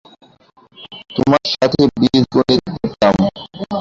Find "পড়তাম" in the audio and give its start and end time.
2.73-3.15